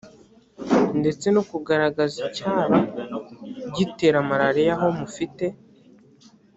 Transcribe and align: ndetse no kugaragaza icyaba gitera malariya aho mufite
ndetse 0.99 1.25
no 1.35 1.41
kugaragaza 1.49 2.17
icyaba 2.29 2.77
gitera 3.75 4.17
malariya 4.29 4.73
aho 4.77 4.87
mufite 4.99 5.45